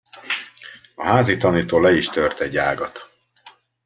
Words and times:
A 0.95 1.05
házitanító 1.05 1.79
le 1.79 1.91
is 1.91 2.09
tört 2.09 2.39
egy 2.39 2.57
ágat. 2.57 3.09